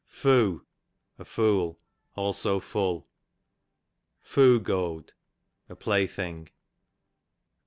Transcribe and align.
Foo, 0.07 0.65
a 1.19 1.25
fool; 1.25 1.77
also 2.15 2.59
full: 2.59 3.07
Foo 4.19 4.59
goad, 4.59 5.13
a 5.69 5.75
play 5.75 6.07
thing. 6.07 6.49